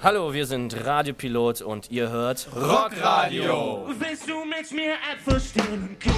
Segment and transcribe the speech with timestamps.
[0.00, 3.88] Hallo, wir sind Radiopilot und ihr hört Rockradio.
[3.98, 5.96] Willst du mit mir etwas stehlen?
[5.98, 6.10] Du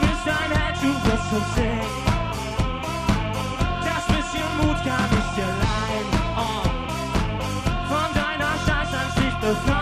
[0.00, 1.80] bist ein Held, du wirst uns sehen.
[3.82, 6.08] Das bisschen Mut kann ich dir leihen.
[6.36, 6.62] Oh.
[7.88, 9.79] Von deiner Scheißansicht befreien.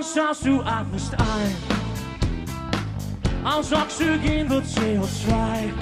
[0.00, 1.54] Du atmest aus, du atmest ein.
[3.44, 5.74] Aus Oxygen wird CO2.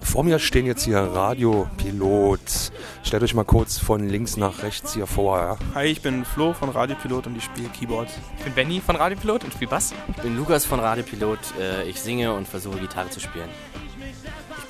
[0.00, 2.70] Vor mir stehen jetzt hier Radiopilot.
[3.02, 5.38] Stellt euch mal kurz von links nach rechts hier vor.
[5.40, 5.58] Ja?
[5.74, 8.08] Hi, ich bin Flo von Radiopilot und ich spiele Keyboard.
[8.38, 9.92] Ich bin Benny von Radiopilot und spiele Bass.
[10.08, 11.40] Ich bin Lukas von Radiopilot.
[11.58, 13.48] Äh, Ich singe und versuche Gitarre zu spielen.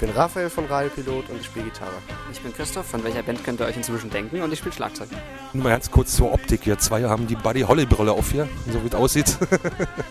[0.01, 1.93] Ich bin Raphael von Radiopilot und ich spiele Gitarre.
[2.33, 5.11] Ich bin Christoph, von welcher Band könnt ihr euch inzwischen denken und ich spiele Schlagzeug.
[5.53, 6.79] Nur mal ganz kurz zur Optik hier.
[6.79, 9.37] Zwei haben die Buddy Holly Brille auf hier, so wie es aussieht.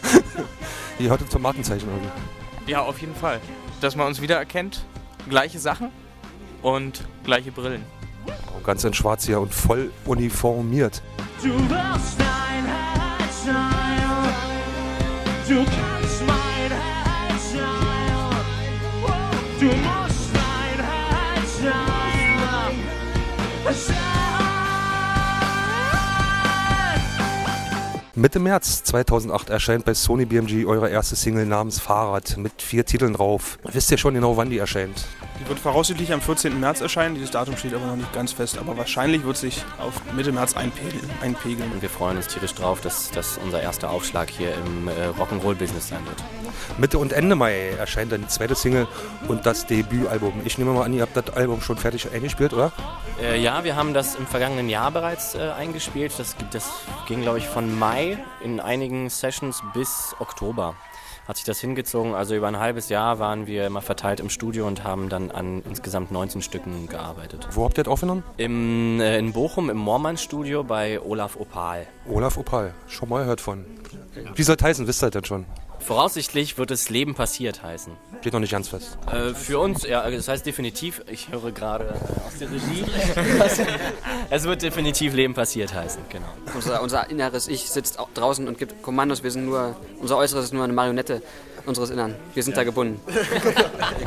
[1.00, 2.72] die heute zum Markenzeichen irgendwie.
[2.72, 3.42] Ja, auf jeden Fall.
[3.82, 4.86] Dass man uns wiedererkennt,
[5.28, 5.90] gleiche Sachen
[6.62, 7.84] und gleiche Brillen.
[8.28, 11.02] Oh, Ganz in schwarz hier und voll uniformiert.
[11.42, 12.70] Du wirst ein
[13.44, 13.66] sein.
[15.48, 15.99] Du kannst
[28.16, 33.14] Mitte März 2008 erscheint bei Sony BMG eure erste Single namens Fahrrad mit vier Titeln
[33.14, 33.58] drauf.
[33.72, 35.06] Wisst ihr schon genau, wann die erscheint?
[35.40, 36.60] Die wird voraussichtlich am 14.
[36.60, 37.16] März erscheinen.
[37.16, 40.56] Dieses Datum steht aber noch nicht ganz fest, aber wahrscheinlich wird sich auf Mitte März
[40.58, 41.10] einpegeln.
[41.22, 41.72] einpegeln.
[41.72, 45.88] Und wir freuen uns tierisch drauf, dass das unser erster Aufschlag hier im äh, Rock'n'Roll-Business
[45.90, 46.18] sein wird.
[46.78, 48.88] Mitte und Ende Mai erscheint dann die zweite Single
[49.30, 50.42] und das Debütalbum.
[50.44, 52.74] Ich nehme mal an, ihr habt das Album schon fertig eingespielt, oder?
[53.22, 56.14] Äh, ja, wir haben das im vergangenen Jahr bereits äh, eingespielt.
[56.18, 56.70] Das, gibt- das
[57.08, 60.76] ging, glaube ich, von Mai in einigen Sessions bis Oktober.
[61.30, 62.16] Hat sich das hingezogen.
[62.16, 65.62] Also über ein halbes Jahr waren wir immer verteilt im Studio und haben dann an
[65.70, 67.48] insgesamt 19 Stücken gearbeitet.
[67.52, 68.24] Wo habt ihr das aufgenommen?
[68.38, 71.86] Im, äh, in Bochum im Moormann-Studio bei Olaf Opal.
[72.10, 72.74] Olaf Opal.
[72.88, 73.64] Schon mal gehört von.
[74.34, 74.88] Wie soll es heißen?
[74.88, 75.46] Wisst ihr das denn schon?
[75.80, 77.94] Voraussichtlich wird es Leben passiert heißen.
[78.22, 78.98] Steht noch nicht ganz fest.
[79.12, 81.94] Äh, für uns, ja, das heißt definitiv, ich höre gerade
[82.28, 82.86] aus der Regie,
[84.30, 86.28] es wird definitiv Leben passiert heißen, genau.
[86.54, 89.24] Unser, unser inneres Ich sitzt au- draußen und gibt Kommandos.
[89.24, 91.22] Wir sind nur, unser Äußeres ist nur eine Marionette
[91.66, 92.16] unseres Innern.
[92.34, 93.00] Wir sind da gebunden.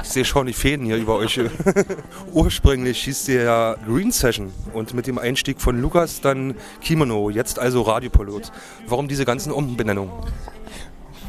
[0.03, 1.38] Ich sehe schon die Fäden hier über euch.
[2.32, 7.59] Ursprünglich hieß der ja Green Session und mit dem Einstieg von Lukas dann Kimono, jetzt
[7.59, 8.50] also Radiopilot.
[8.88, 10.12] Warum diese ganzen Umbenennungen?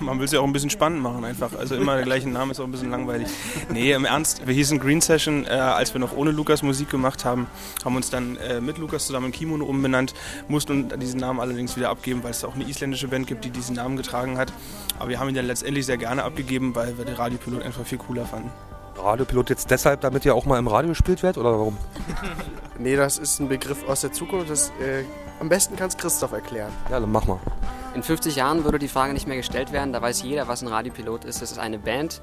[0.03, 1.53] Man will es ja auch ein bisschen spannend machen einfach.
[1.57, 3.27] Also immer der gleiche Name ist auch ein bisschen langweilig.
[3.69, 7.25] Nee, im Ernst, wir hießen Green Session, äh, als wir noch ohne Lukas Musik gemacht
[7.25, 7.47] haben,
[7.83, 10.13] haben uns dann äh, mit Lukas zusammen in Kimono umbenannt,
[10.47, 13.75] mussten diesen Namen allerdings wieder abgeben, weil es auch eine isländische Band gibt, die diesen
[13.75, 14.51] Namen getragen hat.
[14.99, 17.97] Aber wir haben ihn dann letztendlich sehr gerne abgegeben, weil wir den Radiopilot einfach viel
[17.97, 18.51] cooler fanden.
[18.97, 21.77] Radiopilot jetzt deshalb, damit ihr auch mal im Radio gespielt werdet oder warum?
[22.79, 24.49] Nee, das ist ein Begriff aus der Zukunft.
[24.49, 25.03] Das, äh,
[25.43, 26.71] am besten kann es Christoph erklären.
[26.89, 27.37] Ja, dann mach mal.
[27.95, 29.91] In 50 Jahren würde die Frage nicht mehr gestellt werden.
[29.91, 31.41] Da weiß jeder, was ein Radiopilot ist.
[31.41, 32.21] Das ist eine Band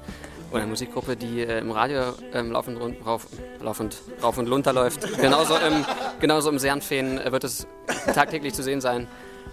[0.49, 2.01] oder eine Musikgruppe, die äh, im Radio
[2.33, 3.27] ähm, laufend, rund, rauf,
[3.61, 5.01] laufend rauf und runter läuft.
[5.21, 5.85] Genauso im,
[6.19, 7.67] genauso im Sernfeen äh, wird es
[8.11, 9.07] tagtäglich zu sehen sein.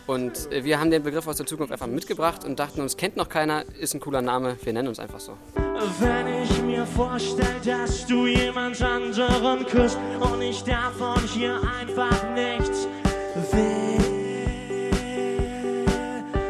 [0.07, 3.17] Und äh, wir haben den Begriff aus der Zukunft einfach mitgebracht und dachten uns, kennt
[3.17, 5.37] noch keiner, ist ein cooler Name, wir nennen uns einfach so.
[6.01, 12.89] Wenn ich mir vorstell, dass du jemand anderen küsst und ich davon hier einfach nichts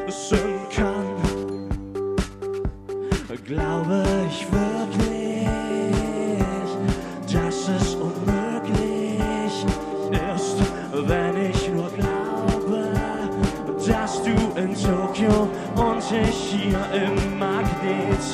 [0.06, 1.06] wissen kann,
[3.44, 5.48] glaube ich wirklich,
[7.32, 9.20] dass es unmöglich
[10.26, 10.56] ist,
[11.08, 12.92] wenn ich nur glaube,
[13.86, 18.24] dass du in Tokio und ich hier im Magnet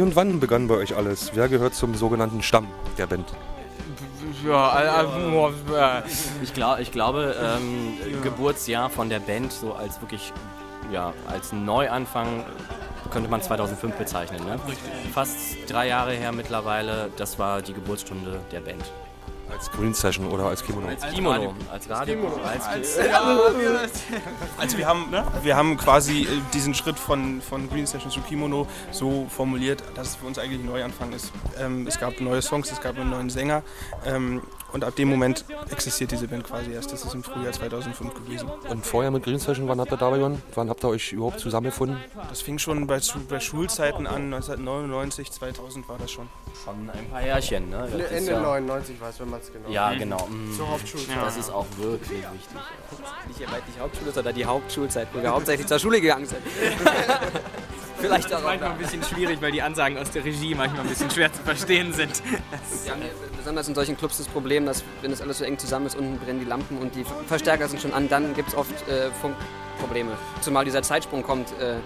[0.00, 1.32] Wie und wann begann bei euch alles?
[1.34, 2.66] Wer gehört zum sogenannten Stamm
[2.96, 3.26] der Band?
[4.42, 6.02] Ja, äh, äh,
[6.42, 10.32] Ich, glaub, ich glaube, ähm, Geburtsjahr von der Band, so als wirklich,
[10.90, 12.46] ja, als Neuanfang
[13.10, 14.42] könnte man 2005 bezeichnen.
[14.46, 14.58] Ne?
[15.12, 15.38] Fast
[15.68, 18.90] drei Jahre her mittlerweile, das war die Geburtsstunde der Band.
[19.50, 20.88] Als Green Session oder als Kimono?
[20.88, 22.40] Als Kimono, als Radio.
[22.44, 22.98] Als,
[24.58, 25.06] Also wir haben,
[25.42, 30.08] wir haben quasi äh, diesen Schritt von, von Green Session zu Kimono so formuliert, dass
[30.08, 31.32] es für uns eigentlich ein Neuanfang ist.
[31.58, 33.62] Ähm, es gab neue Songs, es gab einen neuen Sänger.
[34.04, 36.92] Ähm, und ab dem Moment existiert diese Band quasi erst.
[36.92, 38.48] Das ist im Frühjahr 2005 gewesen.
[38.68, 40.42] Und vorher mit Green Session, wann habt ihr da begonnen?
[40.54, 41.98] Wann habt ihr euch überhaupt zusammengefunden?
[42.28, 46.28] Das fing schon bei, bei Schulzeiten an, 1999, 2000 war das schon.
[46.64, 47.88] schon ein paar Jährchen, ne?
[47.90, 50.26] Das ist Ende ja, 99 war es, wenn man es genau Ja, genau.
[50.26, 50.52] mm.
[50.56, 51.16] Zur Hauptschulzeit.
[51.22, 52.56] Das ist auch wirklich wichtig.
[53.28, 56.40] Nicht ihr meint nicht Hauptschule, sondern die Hauptschulzeit, wo wir hauptsächlich zur Schule gegangen sind.
[58.00, 58.42] Vielleicht auch.
[58.42, 61.42] Manchmal ein bisschen schwierig, weil die Ansagen aus der Regie manchmal ein bisschen schwer zu
[61.42, 62.22] verstehen sind.
[62.84, 63.10] Wir haben hier
[63.40, 66.18] besonders in solchen Clubs das Problem, dass wenn das alles so eng zusammen ist, unten
[66.18, 70.10] brennen die Lampen und die Verstärker sind schon an, dann gibt es oft äh, Funkprobleme.
[70.42, 71.48] Zumal dieser Zeitsprung kommt.
[71.58, 71.76] Äh,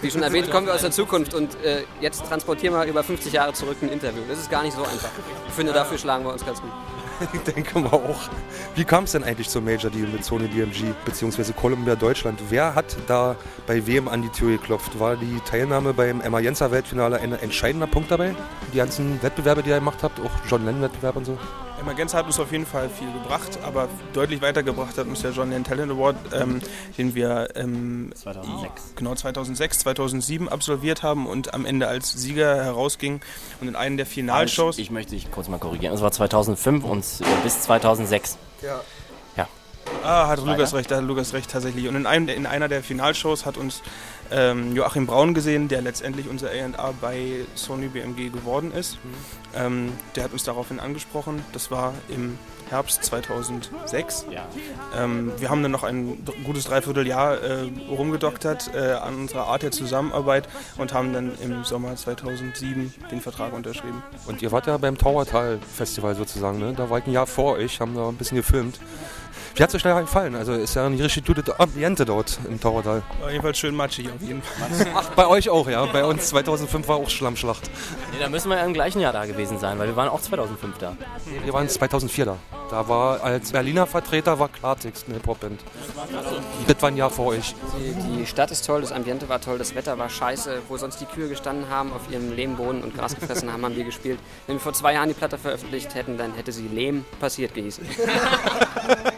[0.00, 3.32] wie schon erwähnt, kommen wir aus der Zukunft und äh, jetzt transportieren wir über 50
[3.32, 4.22] Jahre zurück ein Interview.
[4.28, 5.10] Das ist gar nicht so einfach.
[5.48, 6.70] Ich finde, dafür schlagen wir uns ganz gut.
[7.32, 8.28] Ich denke mal auch.
[8.74, 11.52] Wie kam es denn eigentlich zum Major Deal mit Sony BMG bzw.
[11.52, 12.40] Columbia Deutschland?
[12.48, 13.36] Wer hat da
[13.66, 14.98] bei wem an die Tür geklopft?
[14.98, 18.34] War die Teilnahme beim Emma Jenser Weltfinale ein entscheidender Punkt dabei?
[18.72, 21.38] Die ganzen Wettbewerbe, die ihr gemacht habt, auch John Lennon Wettbewerb und so?
[21.82, 25.50] Emergenz hat uns auf jeden Fall viel gebracht, aber deutlich weitergebracht hat uns der John
[25.50, 26.60] Lennon Talent Award, ähm,
[26.96, 28.94] den wir ähm, 2006.
[28.96, 33.20] genau 2006, 2007 absolviert haben und am Ende als Sieger herausging
[33.60, 34.78] und in einem der Finalshows.
[34.78, 35.94] Ich möchte dich kurz mal korrigieren.
[35.94, 38.38] Es war 2005 und äh, bis 2006.
[38.62, 38.80] Ja.
[40.04, 41.86] Ah, hat Lukas recht, da hat Lukas recht tatsächlich.
[41.86, 43.82] Und in, einem, in einer der Finalshows hat uns
[44.32, 48.98] ähm, Joachim Braun gesehen, der letztendlich unser A&R bei Sony BMG geworden ist.
[49.54, 51.44] Ähm, der hat uns daraufhin angesprochen.
[51.52, 52.38] Das war im
[52.70, 54.26] Herbst 2006.
[54.30, 54.46] Ja.
[54.96, 59.72] Ähm, wir haben dann noch ein gutes Dreivierteljahr äh, rumgedoktert äh, an unserer Art der
[59.72, 60.48] Zusammenarbeit
[60.78, 64.02] und haben dann im Sommer 2007 den Vertrag unterschrieben.
[64.26, 66.72] Und ihr wart ja beim Tauertal Festival sozusagen, ne?
[66.74, 68.80] Da war ich ein Jahr vor euch, haben da ein bisschen gefilmt.
[69.54, 70.34] Wie hat es euch da gefallen?
[70.34, 73.02] Also ist ja ein richtig gutes Ambiente dort im Tauertal.
[73.20, 74.86] War jedenfalls schön matschig auf jeden Fall.
[74.94, 75.84] Ach, bei euch auch, ja.
[75.86, 77.70] Bei uns 2005 war auch Schlammschlacht.
[78.12, 80.22] Nee, da müssen wir ja im gleichen Jahr da gewesen sein, weil wir waren auch
[80.22, 80.96] 2005 da.
[81.44, 82.38] Wir waren 2004 da.
[82.70, 85.60] Da war als Berliner Vertreter war Klartext eine Popband.
[86.66, 87.54] Das war ein Jahr vor euch.
[87.78, 90.62] Die, die Stadt ist toll, das Ambiente war toll, das Wetter war scheiße.
[90.68, 93.84] Wo sonst die Kühe gestanden haben, auf ihrem Lehmboden und Gras gefressen haben, haben wir
[93.84, 94.18] gespielt.
[94.46, 97.84] Wenn wir vor zwei Jahren die Platte veröffentlicht hätten, dann hätte sie Lehm passiert gehießen.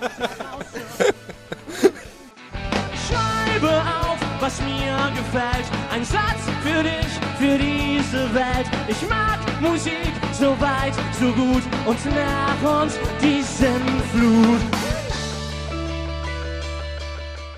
[3.07, 5.67] Schreibe auf, was mir gefällt.
[5.93, 8.67] Ein Satz für dich, für diese Welt.
[8.89, 14.61] Ich mag Musik so weit, so gut und nach uns die Sinnflut.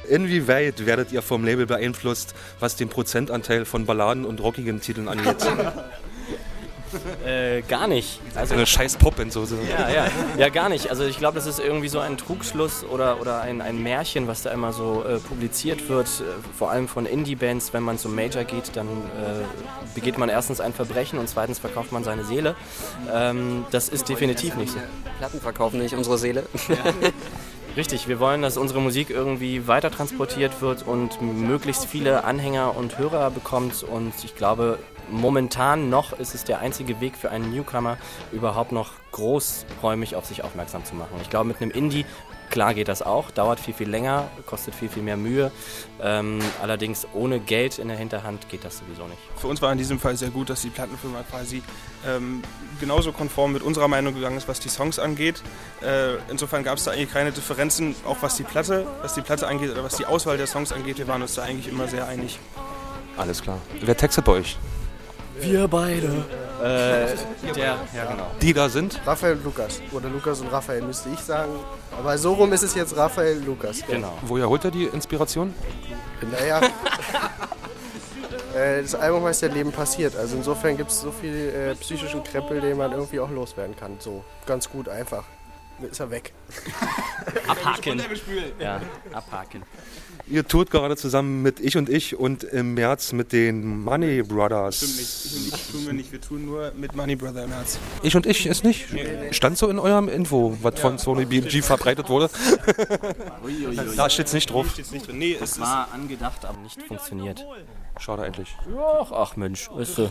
[0.09, 5.37] Inwieweit werdet ihr vom Label beeinflusst, was den Prozentanteil von Balladen und rockigen Titeln angeht?
[7.25, 8.21] Äh, gar nicht.
[8.35, 8.99] Also, Eine scheiß
[9.45, 9.59] so.
[9.69, 10.07] ja, ja.
[10.39, 10.91] ja, gar nicht.
[10.91, 14.43] Also ich glaube, das ist irgendwie so ein Trugschluss oder, oder ein, ein Märchen, was
[14.43, 17.73] da immer so äh, publiziert wird, äh, vor allem von Indie-Bands.
[17.73, 21.93] Wenn man zum Major geht, dann äh, begeht man erstens ein Verbrechen und zweitens verkauft
[21.93, 22.55] man seine Seele.
[23.13, 24.79] Ähm, das ist definitiv nicht so.
[25.19, 26.45] Platten verkaufen nicht unsere Seele.
[27.77, 32.97] Richtig, wir wollen, dass unsere Musik irgendwie weiter transportiert wird und möglichst viele Anhänger und
[32.97, 33.83] Hörer bekommt.
[33.83, 34.79] Und ich glaube,
[35.11, 37.99] momentan noch ist es der einzige Weg für einen Newcomer,
[38.33, 41.19] überhaupt noch großräumig auf sich aufmerksam zu machen.
[41.21, 42.07] Ich glaube, mit einem Indie,
[42.51, 45.51] klar geht das auch, dauert viel, viel länger, kostet viel, viel mehr Mühe.
[46.03, 49.19] Ähm, allerdings ohne Geld in der Hinterhand geht das sowieso nicht.
[49.37, 51.63] Für uns war in diesem Fall sehr gut, dass die Plattenfirma quasi
[52.07, 52.43] ähm,
[52.81, 55.43] genauso konform mit unserer Meinung gegangen ist, was die Songs angeht.
[55.83, 59.47] Äh, insofern gab es da eigentlich keine Differenzen, auch was die Platte, was die Platte
[59.47, 60.99] angeht oder was die Auswahl der Songs angeht.
[60.99, 62.39] Wir waren uns da eigentlich immer sehr einig.
[63.17, 63.59] Alles klar.
[63.81, 64.57] Wer textet bei euch?
[65.41, 66.25] Wir beide.
[66.63, 67.15] Äh,
[67.55, 68.31] der, ja genau.
[68.41, 69.01] Die da sind?
[69.07, 69.81] Raphael und Lukas.
[69.93, 71.53] Oder Lukas und Raphael müsste ich sagen.
[71.99, 73.83] Aber so rum ist es jetzt Raphael Lukas.
[73.87, 74.17] Genau.
[74.23, 75.55] Woher holt ihr die Inspiration?
[76.31, 76.61] Naja.
[78.55, 80.17] Äh, Das Album heißt ja Leben passiert.
[80.17, 83.97] Also insofern gibt es so viel äh, psychischen Krempel, den man irgendwie auch loswerden kann.
[83.99, 85.25] So ganz gut einfach.
[85.79, 86.33] Dann Ist er weg.
[87.49, 88.03] Abhaken.
[88.59, 88.81] Ja,
[89.13, 89.63] abhaken.
[90.29, 94.79] Ihr tourt gerade zusammen mit Ich und Ich und im März mit den Money Brothers.
[94.79, 95.25] Stimmt nicht.
[95.25, 96.13] Ich und ich tun wir nicht.
[96.13, 97.79] Wir tun nur mit Money Brother im Herz.
[98.03, 98.87] Ich und Ich ist nicht?
[99.31, 102.29] Stand so in eurem Info, was von Sony BMG verbreitet wurde?
[103.97, 104.67] Da steht's nicht drauf.
[104.73, 105.19] Steht's nicht drin.
[105.19, 107.45] Nee, es War angedacht, aber nicht funktioniert.
[107.99, 108.55] Schade eigentlich.
[108.79, 110.11] Ach, ach Mensch, weißt du,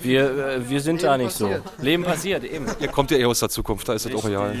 [0.00, 1.50] wir, äh, wir sind da nicht so.
[1.78, 2.66] Leben passiert, eben.
[2.80, 4.54] Ihr kommt ja eh aus der Zukunft, da ist das auch real.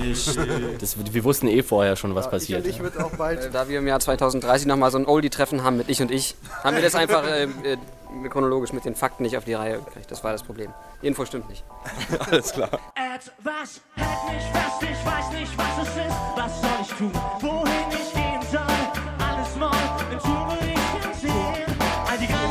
[0.78, 2.66] Das, wir wussten eh vorher schon, was Ich passiert.
[2.66, 3.52] ich wird auch bald.
[3.54, 6.76] Da wir im Jahr 2030 nochmal so ein Oldie-Treffen haben mit Ich und Ich, haben
[6.76, 7.78] wir das einfach äh, äh,
[8.28, 10.10] chronologisch mit den Fakten nicht auf die Reihe gekriegt.
[10.10, 10.72] Das war das Problem.
[11.02, 11.64] Die Info stimmt nicht.
[12.30, 12.70] Alles klar.
[12.94, 16.16] Etwas hält mich fest, ich weiß nicht, was es ist.
[16.36, 17.12] Was soll ich tun?
[17.40, 18.60] Wohin ich gehen soll?
[19.18, 20.77] Alles neu, im Tun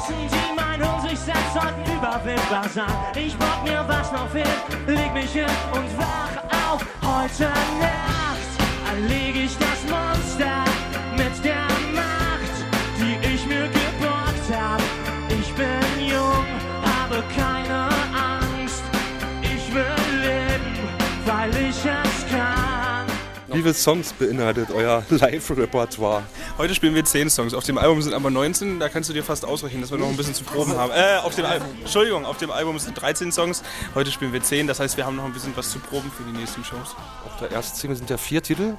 [0.08, 2.86] All die mein Hirn sich setzt, sollten überwindbar sein.
[3.16, 4.46] Ich bock mir was noch hin,
[4.88, 6.86] leg mich hin und wach auf.
[7.02, 7.50] Heute
[7.80, 8.50] Nacht
[8.92, 10.64] erleg ich das Monster
[11.18, 12.56] mit der Macht,
[12.98, 14.82] die ich mir geborgt hab.
[15.30, 16.46] Ich bin jung,
[16.86, 18.84] habe keine Angst.
[19.42, 20.90] Ich will leben,
[21.26, 21.67] weil ich.
[23.58, 26.22] Wie viele Songs beinhaltet euer Live-Repertoire?
[26.60, 27.56] Heute spielen wir 10 Songs.
[27.56, 28.80] Auf dem Album sind aber 19.
[28.80, 30.92] Da kannst du dir fast ausrechnen, dass wir noch ein bisschen zu proben haben.
[30.92, 31.68] Äh, auf dem Album.
[31.80, 33.64] Entschuldigung, auf dem Album sind 13 Songs.
[33.96, 34.68] Heute spielen wir 10.
[34.68, 36.96] Das heißt, wir haben noch ein bisschen was zu proben für die nächsten Shows.
[37.26, 38.76] Auf der ersten Single sind ja vier Titel.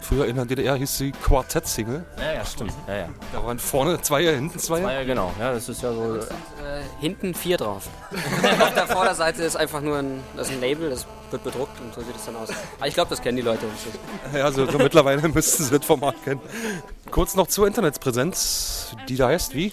[0.00, 2.04] Früher in der DDR hieß sie Quartett-Single.
[2.18, 2.72] Ja, ja, stimmt.
[2.88, 3.08] Ja, ja.
[3.32, 4.58] Da waren vorne Zweier, hinten.
[4.58, 5.32] Ja, ja, genau.
[5.38, 6.16] Ja, das ist ja so.
[6.16, 7.88] Äh, hinten vier drauf.
[8.60, 11.94] Auf der Vorderseite ist einfach nur ein, das ist ein Label, das wird bedruckt und
[11.94, 12.48] so sieht es dann aus.
[12.78, 13.66] Aber ich glaube, das kennen die Leute.
[14.34, 16.40] Ja, so, so mittlerweile müssten sie das Format kennen.
[17.10, 19.72] Kurz noch zur Internetpräsenz, die da heißt wie?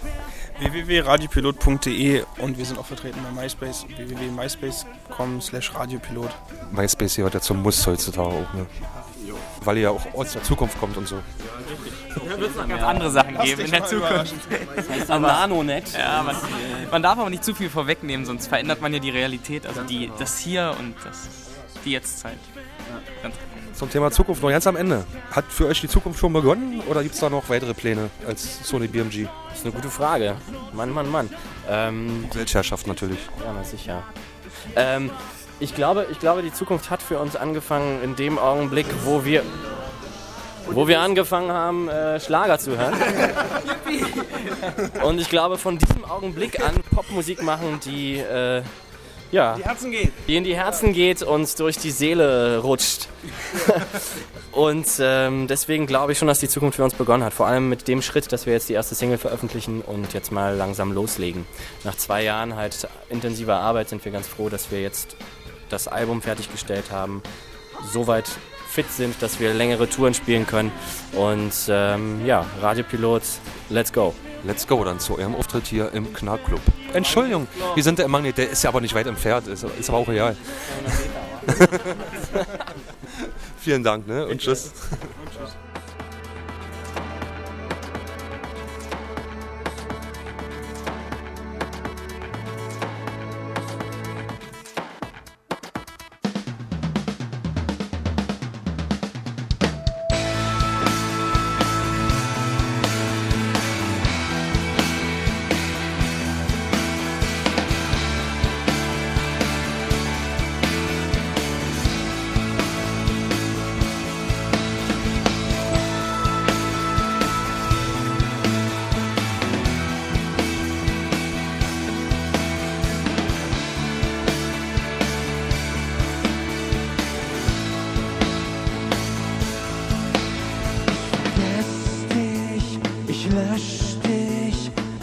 [0.59, 3.85] www.radiopilot.de und wir sind auch vertreten bei MySpace.
[3.95, 6.31] www.myspace.com slash radiopilot.
[6.71, 8.65] MySpace gehört ja zum Muss heutzutage auch, ne?
[9.63, 11.17] Weil ihr ja auch aus der Zukunft kommt und so.
[12.67, 14.35] ganz andere Sachen geben in der Zukunft.
[15.07, 15.93] Aber Nanonet.
[15.93, 16.35] Ja, man,
[16.91, 19.65] man darf aber nicht zu viel vorwegnehmen, sonst verändert man ja die Realität.
[19.65, 21.27] Also die, das Hier und das,
[21.83, 22.37] die Jetztzeit.
[22.57, 23.57] Ja, ganz genau.
[23.77, 25.05] Zum Thema Zukunft noch ganz am Ende.
[25.29, 28.67] Hat für euch die Zukunft schon begonnen oder gibt es da noch weitere Pläne als
[28.67, 29.27] Sony BMG?
[29.49, 30.35] Das ist eine gute Frage.
[30.73, 31.29] Mann, Mann, Mann.
[31.69, 33.19] Ähm, Weltherrschaft natürlich.
[33.45, 34.03] ja, na sicher.
[34.75, 35.11] Ähm,
[35.59, 39.43] ich, glaube, ich glaube, die Zukunft hat für uns angefangen in dem Augenblick, wo wir,
[40.69, 42.95] wo wir angefangen haben, äh, Schlager zu hören.
[45.03, 48.61] Und ich glaube, von diesem Augenblick an Popmusik machen, die, äh,
[49.31, 50.11] ja, geht.
[50.27, 53.09] die in die Herzen geht und durch die Seele rutscht.
[54.51, 57.33] und ähm, deswegen glaube ich schon, dass die Zukunft für uns begonnen hat.
[57.33, 60.55] Vor allem mit dem Schritt, dass wir jetzt die erste Single veröffentlichen und jetzt mal
[60.55, 61.45] langsam loslegen.
[61.83, 65.17] Nach zwei Jahren halt intensiver Arbeit sind wir ganz froh, dass wir jetzt
[65.69, 67.21] das Album fertiggestellt haben,
[67.91, 68.29] soweit
[68.69, 70.71] fit sind, dass wir längere Touren spielen können.
[71.13, 73.23] Und ähm, ja, Radiopilot,
[73.69, 74.13] let's go.
[74.43, 76.61] Let's go dann zu eurem Auftritt hier im Knallclub.
[76.93, 79.89] Entschuldigung, wir sind der im Magnet, der ist ja aber nicht weit entfernt, ist, ist
[79.89, 80.37] aber auch real.
[83.59, 84.27] Vielen Dank ne?
[84.27, 84.71] und tschüss.
[85.33, 85.66] Vergiss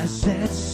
[0.05, 0.74] dich, ersetz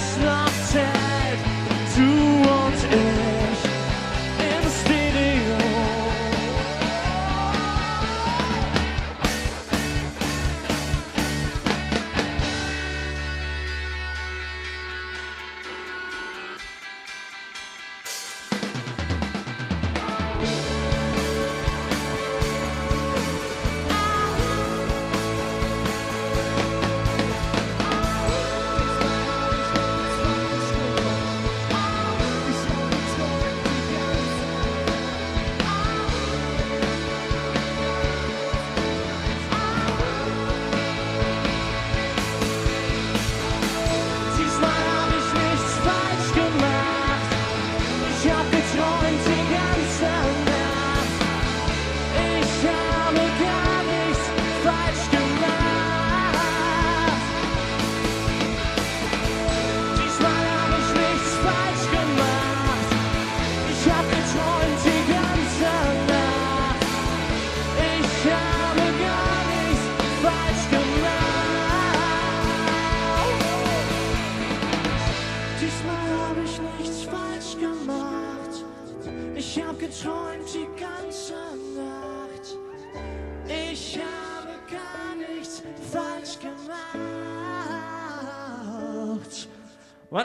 [0.00, 0.39] slow.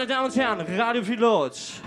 [0.06, 1.82] Meine Damen und Herren, Radio Pilot.